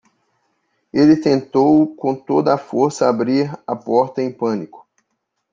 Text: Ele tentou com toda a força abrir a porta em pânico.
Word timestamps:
Ele 0.91 1.15
tentou 1.15 1.95
com 1.95 2.15
toda 2.15 2.55
a 2.55 2.57
força 2.57 3.07
abrir 3.07 3.53
a 3.67 3.75
porta 3.75 4.19
em 4.19 4.31
pânico. 4.33 4.87